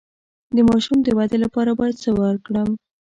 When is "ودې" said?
1.17-1.37